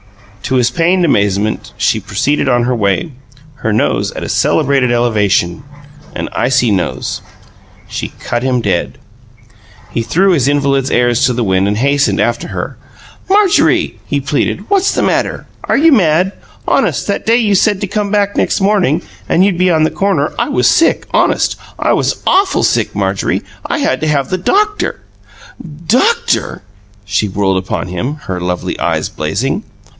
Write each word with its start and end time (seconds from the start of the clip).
To 0.43 0.55
his 0.55 0.71
pained 0.71 1.05
amazement, 1.05 1.71
she 1.77 1.99
proceeded 1.99 2.49
on 2.49 2.63
her 2.63 2.75
way, 2.75 3.11
her 3.57 3.71
nose 3.71 4.11
at 4.13 4.23
a 4.23 4.27
celebrated 4.27 4.91
elevation 4.91 5.63
an 6.15 6.27
icy 6.33 6.71
nose. 6.71 7.21
She 7.87 8.09
cut 8.19 8.43
him 8.43 8.59
dead. 8.59 8.97
He 9.91 10.01
threw 10.01 10.31
his 10.31 10.47
invalid's 10.49 10.89
airs 10.89 11.23
to 11.25 11.33
the 11.33 11.43
winds, 11.43 11.67
and 11.69 11.77
hastened 11.77 12.19
after 12.19 12.49
her. 12.49 12.77
"Marjorie," 13.29 13.99
he 14.05 14.19
pleaded, 14.19 14.69
"what's 14.71 14.91
the 14.91 15.03
matter? 15.03 15.45
Are 15.65 15.77
you 15.77 15.91
mad? 15.91 16.33
Honest, 16.67 17.05
that 17.05 17.25
day 17.25 17.37
you 17.37 17.53
said 17.55 17.79
to 17.79 17.87
come 17.87 18.09
back 18.09 18.35
next 18.35 18.59
morning, 18.59 19.03
and 19.29 19.45
you'd 19.45 19.59
be 19.59 19.69
on 19.69 19.83
the 19.83 19.91
corner, 19.91 20.33
I 20.37 20.49
was 20.49 20.67
sick. 20.67 21.05
Honest, 21.13 21.55
I 21.77 21.93
was 21.93 22.21
AWFUL 22.25 22.63
sick, 22.63 22.95
Marjorie! 22.95 23.43
I 23.67 23.77
had 23.77 24.01
to 24.01 24.07
have 24.07 24.29
the 24.29 24.39
doctor" 24.39 24.99
"DOCTOR!" 25.87 26.63
She 27.05 27.29
whirled 27.29 27.57
upon 27.57 27.87
him, 27.87 28.15
her 28.25 28.41
lovely 28.41 28.77
eyes 28.79 29.07
blazing. 29.07 29.63